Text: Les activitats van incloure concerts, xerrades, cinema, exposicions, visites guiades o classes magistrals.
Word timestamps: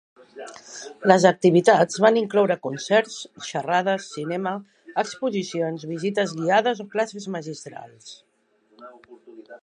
Les 1.09 1.25
activitats 1.29 1.99
van 2.05 2.15
incloure 2.21 2.55
concerts, 2.63 3.17
xerrades, 3.49 4.07
cinema, 4.15 4.53
exposicions, 5.03 5.85
visites 5.91 6.33
guiades 6.39 6.81
o 6.85 6.87
classes 6.95 7.29
magistrals. 7.37 8.09